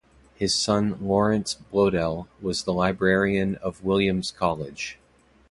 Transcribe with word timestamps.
His 0.33 0.55
son 0.55 0.97
Lawrence 0.99 1.53
Bloedel 1.71 2.25
was 2.41 2.63
the 2.63 2.73
librarian 2.73 3.53
of 3.57 3.83
Williams 3.83 4.31
College. 4.31 4.97